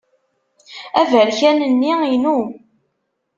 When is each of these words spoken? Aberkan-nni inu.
Aberkan-nni 0.99 1.93
inu. 2.15 2.39